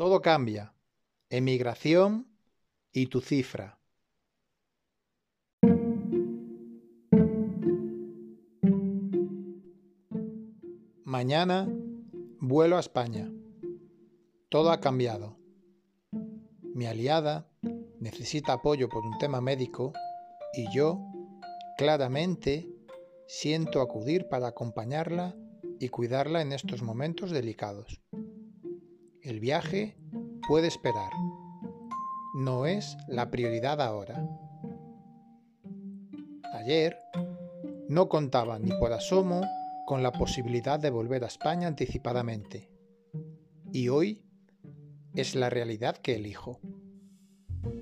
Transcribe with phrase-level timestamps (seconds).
[0.00, 0.72] Todo cambia.
[1.28, 2.26] Emigración
[2.90, 3.78] y tu cifra.
[11.04, 11.68] Mañana
[12.40, 13.30] vuelo a España.
[14.48, 15.36] Todo ha cambiado.
[16.62, 17.50] Mi aliada
[17.98, 19.92] necesita apoyo por un tema médico
[20.54, 20.98] y yo,
[21.76, 22.66] claramente,
[23.26, 25.36] siento acudir para acompañarla
[25.78, 28.00] y cuidarla en estos momentos delicados.
[29.22, 29.98] El viaje
[30.48, 31.12] puede esperar.
[32.34, 34.26] No es la prioridad ahora.
[36.54, 36.96] Ayer
[37.90, 39.42] no contaba ni por asomo
[39.86, 42.70] con la posibilidad de volver a España anticipadamente.
[43.72, 44.24] Y hoy
[45.14, 46.58] es la realidad que elijo.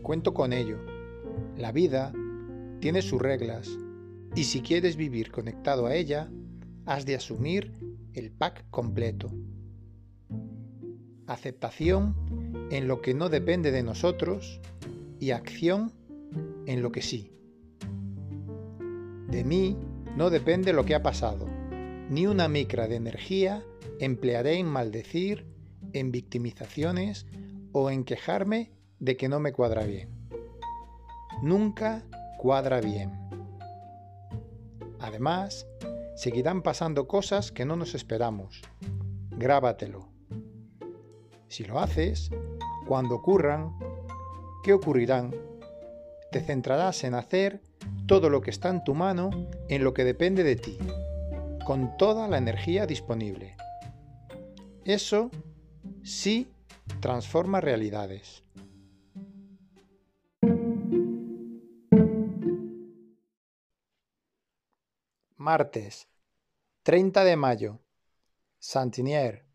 [0.03, 0.79] Cuento con ello.
[1.57, 2.13] La vida
[2.81, 3.69] tiene sus reglas
[4.35, 6.33] y si quieres vivir conectado a ella,
[6.85, 7.79] has de asumir
[8.13, 9.31] el pack completo.
[11.29, 12.17] Aceptación
[12.71, 14.61] en lo que no depende de nosotros
[15.21, 15.93] y acción
[16.67, 17.33] en lo que sí.
[19.29, 19.77] De mí
[20.17, 21.47] no depende lo que ha pasado.
[22.09, 23.63] Ni una micra de energía
[24.01, 25.47] emplearé en maldecir,
[25.93, 27.27] en victimizaciones
[27.73, 30.09] o en quejarme de que no me cuadra bien.
[31.43, 32.05] Nunca
[32.39, 33.13] cuadra bien.
[34.99, 35.67] Además,
[36.17, 38.63] seguirán pasando cosas que no nos esperamos.
[39.31, 40.08] Grábatelo.
[41.49, 42.31] Si lo haces,
[42.87, 43.77] cuando ocurran,
[44.63, 45.35] ¿qué ocurrirán?
[46.31, 47.63] Te centrarás en hacer
[48.07, 49.31] todo lo que está en tu mano
[49.69, 50.79] en lo que depende de ti,
[51.65, 53.57] con toda la energía disponible.
[54.85, 55.31] Eso
[56.03, 56.49] sí
[57.01, 58.45] transforma realidades.
[65.37, 66.09] Martes,
[66.83, 67.79] 30 de mayo.
[68.59, 69.47] Santinier,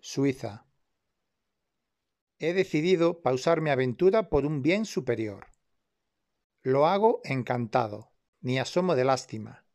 [0.00, 0.67] Suiza.
[2.40, 5.48] He decidido pausar mi aventura por un bien superior.
[6.62, 9.66] Lo hago encantado, ni asomo de lástima,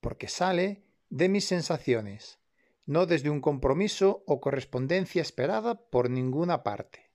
[0.00, 2.40] porque sale de mis sensaciones,
[2.86, 7.12] no desde un compromiso o correspondencia esperada por ninguna parte.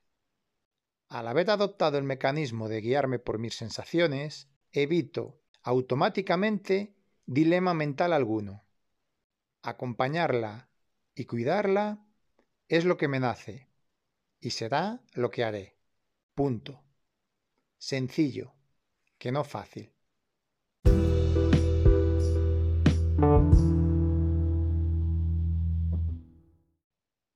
[1.09, 8.63] Al haber adoptado el mecanismo de guiarme por mis sensaciones, evito automáticamente dilema mental alguno.
[9.63, 10.69] Acompañarla
[11.13, 12.06] y cuidarla
[12.69, 13.72] es lo que me nace
[14.44, 15.78] y será lo que haré.
[16.36, 16.84] Punto.
[17.78, 18.54] Sencillo,
[19.18, 19.94] que no fácil.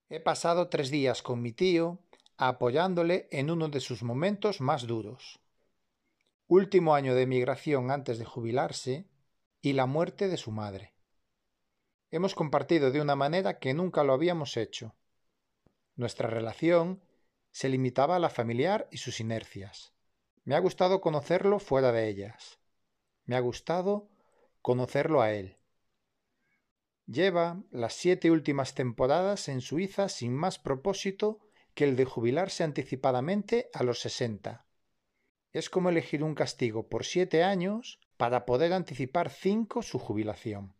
[0.10, 2.00] He pasado tres días con mi tío
[2.36, 5.40] apoyándole en uno de sus momentos más duros.
[6.48, 9.08] Último año de emigración antes de jubilarse
[9.62, 10.94] y la muerte de su madre.
[12.12, 14.97] Hemos compartido de una manera que nunca lo habíamos hecho.
[15.98, 17.04] Nuestra relación
[17.52, 19.94] se limitaba a la familiar y sus inercias.
[20.44, 22.60] Me ha gustado conocerlo fuera de ellas.
[23.26, 24.08] Me ha gustado
[24.62, 25.58] conocerlo a él.
[27.08, 31.40] Lleva las siete últimas temporadas en Suiza sin más propósito
[31.74, 34.68] que el de jubilarse anticipadamente a los sesenta.
[35.52, 40.76] Es como elegir un castigo por siete años para poder anticipar cinco su jubilación.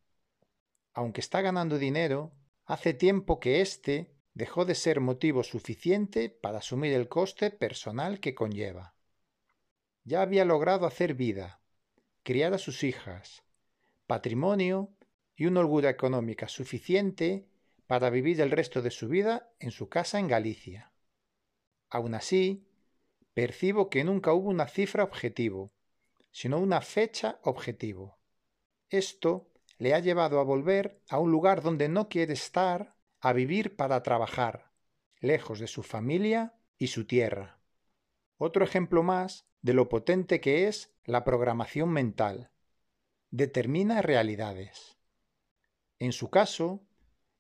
[0.94, 2.34] Aunque está ganando dinero,
[2.66, 8.36] hace tiempo que éste dejó de ser motivo suficiente para asumir el coste personal que
[8.36, 8.94] conlleva.
[10.04, 11.60] Ya había logrado hacer vida,
[12.22, 13.42] criar a sus hijas,
[14.06, 14.92] patrimonio
[15.36, 17.48] y una holgura económica suficiente
[17.88, 20.92] para vivir el resto de su vida en su casa en Galicia.
[21.90, 22.68] Aun así,
[23.34, 25.74] percibo que nunca hubo una cifra objetivo,
[26.30, 28.20] sino una fecha objetivo.
[28.92, 29.50] Esto
[29.80, 32.97] le ha llevado a volver a un lugar donde no quiere estar,
[33.28, 34.72] a vivir para trabajar,
[35.20, 37.60] lejos de su familia y su tierra.
[38.38, 42.52] Otro ejemplo más de lo potente que es la programación mental.
[43.30, 44.98] Determina realidades.
[46.00, 46.88] En su caso,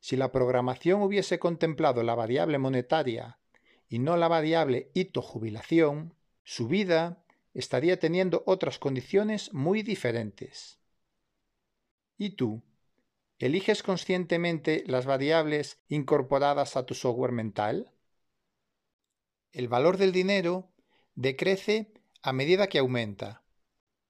[0.01, 3.39] si la programación hubiese contemplado la variable monetaria
[3.87, 7.23] y no la variable hito jubilación, su vida
[7.53, 10.79] estaría teniendo otras condiciones muy diferentes.
[12.17, 12.61] ¿Y tú?
[13.39, 17.91] ¿Eliges conscientemente las variables incorporadas a tu software mental?
[19.51, 20.71] El valor del dinero
[21.13, 21.93] decrece
[22.23, 23.43] a medida que aumenta,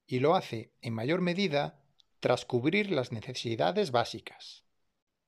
[0.06, 1.78] y lo hace en mayor medida
[2.20, 4.64] tras cubrir las necesidades básicas.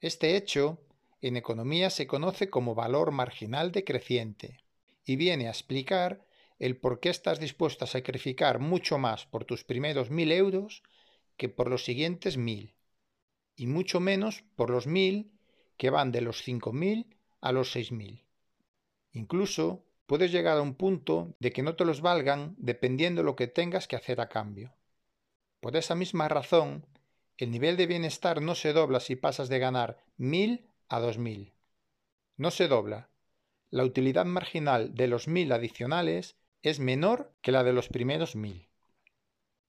[0.00, 0.81] Este hecho
[1.20, 4.64] en economía se conoce como valor marginal decreciente
[5.05, 6.25] y viene a explicar
[6.58, 10.82] el por qué estás dispuesto a sacrificar mucho más por tus primeros mil euros
[11.37, 12.75] que por los siguientes mil,
[13.56, 15.32] y mucho menos por los mil
[15.76, 18.25] que van de los cinco mil a los seis mil.
[19.12, 23.47] Incluso puedes llegar a un punto de que no te los valgan dependiendo lo que
[23.47, 24.75] tengas que hacer a cambio.
[25.61, 26.87] Por esa misma razón,
[27.37, 31.53] el nivel de bienestar no se dobla si pasas de ganar mil a dos mil.
[32.37, 33.08] No se dobla.
[33.70, 38.69] La utilidad marginal de los mil adicionales es menor que la de los primeros mil.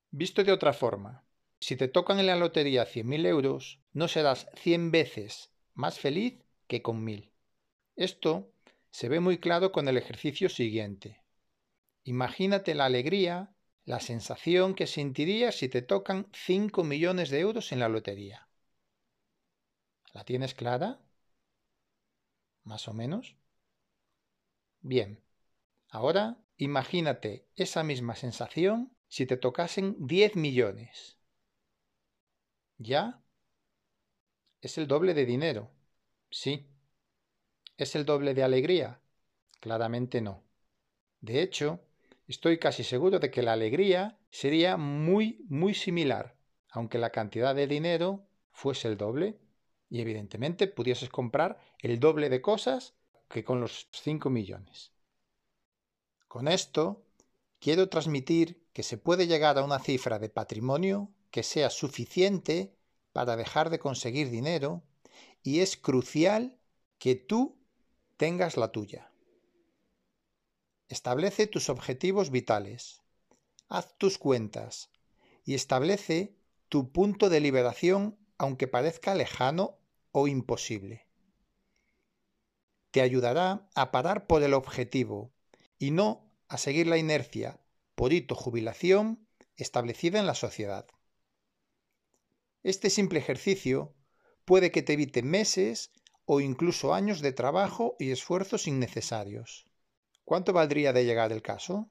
[0.09, 1.23] Visto de otra forma,
[1.61, 6.43] si te tocan en la lotería cien mil euros, no serás cien veces más feliz
[6.67, 7.31] que con mil.
[7.95, 8.51] Esto
[8.89, 11.23] se ve muy claro con el ejercicio siguiente.
[12.03, 13.55] Imagínate la alegría
[13.85, 18.47] la sensación que sentirías si te tocan 5 millones de euros en la lotería.
[20.13, 20.99] ¿La tienes clara?
[22.63, 23.35] ¿Más o menos?
[24.81, 25.23] Bien.
[25.89, 31.20] Ahora imagínate esa misma sensación si te tocasen 10 millones.
[32.81, 33.21] ¿Ya?
[34.61, 35.71] Es el doble de dinero.
[36.29, 36.67] Sí.
[37.77, 38.99] ¿Es el doble de alegría?
[39.59, 40.43] Claramente no.
[41.19, 41.79] De hecho,
[42.31, 46.37] Estoy casi seguro de que la alegría sería muy, muy similar,
[46.69, 49.37] aunque la cantidad de dinero fuese el doble
[49.89, 52.93] y evidentemente pudieses comprar el doble de cosas
[53.27, 54.93] que con los 5 millones.
[56.29, 57.03] Con esto,
[57.59, 62.75] quiero transmitir que se puede llegar a una cifra de patrimonio que sea suficiente
[63.13, 64.83] para dejar de conseguir dinero
[65.43, 66.59] y es crucial
[66.99, 67.57] que tú
[68.17, 69.11] tengas la tuya.
[70.87, 73.01] Establece tus objetivos vitales.
[73.69, 74.91] Haz tus cuentas
[75.45, 76.35] y establece
[76.69, 79.77] tu punto de liberación aunque parezca lejano
[80.11, 81.07] o imposible.
[82.91, 85.31] Te ayudará a parar por el objetivo
[85.79, 87.59] y no a seguir la inercia
[87.95, 89.25] por hito jubilación
[89.55, 90.87] establecida en la sociedad.
[92.63, 93.95] Este simple ejercicio
[94.45, 95.91] puede que te evite meses
[96.25, 99.65] o incluso años de trabajo y esfuerzos innecesarios.
[100.23, 101.89] ¿Cuánto valdría de llegar el caso?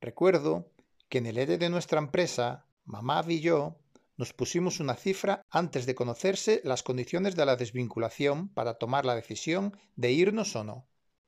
[0.00, 0.72] Recuerdo
[1.08, 3.76] que en el ERE de nuestra empresa, mamá y yo
[4.16, 9.14] nos pusimos una cifra antes de conocerse las condiciones de la desvinculación para tomar la
[9.14, 10.86] decisión de irnos o no.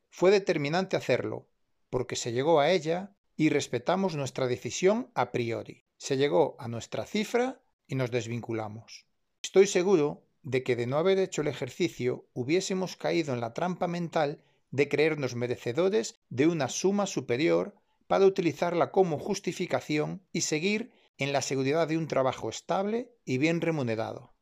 [0.08, 1.46] Fue determinante hacerlo,
[1.90, 5.84] porque se llegó a ella y respetamos nuestra decisión a priori.
[5.98, 9.06] Se llegó a nuestra cifra y nos desvinculamos.
[9.42, 13.88] Estoy seguro de que de no haber hecho el ejercicio hubiésemos caído en la trampa
[13.88, 17.74] mental de creernos merecedores de una suma superior
[18.06, 23.60] para utilizarla como justificación y seguir en la seguridad de un trabajo estable y bien
[23.60, 24.34] remunerado.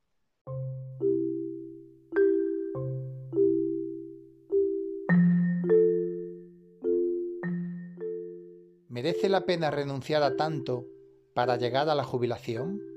[8.88, 10.86] ¿Merece la pena renunciar a tanto
[11.34, 12.93] para llegar a la jubilación?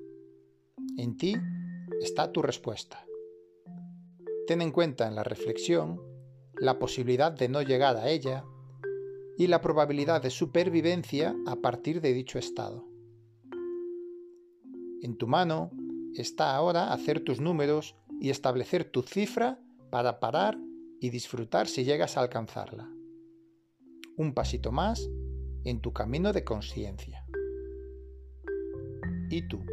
[0.97, 1.35] En ti
[2.01, 3.05] está tu respuesta.
[4.47, 6.01] Ten en cuenta en la reflexión
[6.59, 8.45] la posibilidad de no llegar a ella
[9.37, 12.87] y la probabilidad de supervivencia a partir de dicho estado.
[15.01, 15.71] En tu mano
[16.15, 19.59] está ahora hacer tus números y establecer tu cifra
[19.91, 20.57] para parar
[20.99, 22.89] y disfrutar si llegas a alcanzarla.
[24.17, 25.07] Un pasito más
[25.63, 27.23] en tu camino de conciencia.
[29.29, 29.63] ¿Y tú?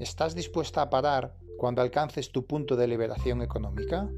[0.00, 4.08] ¿Estás dispuesta a parar cuando alcances tu punto de liberación económica?